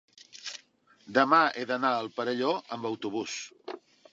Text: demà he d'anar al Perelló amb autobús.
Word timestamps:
demà 1.17 1.41
he 1.61 1.65
d'anar 1.73 1.91
al 1.99 2.11
Perelló 2.17 2.55
amb 2.77 2.91
autobús. 2.93 3.37